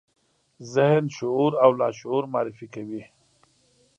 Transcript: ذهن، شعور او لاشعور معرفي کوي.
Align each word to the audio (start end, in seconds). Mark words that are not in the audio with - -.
ذهن، 0.73 1.03
شعور 1.17 1.51
او 1.63 1.71
لاشعور 1.79 2.23
معرفي 2.33 2.65
کوي. 2.75 3.01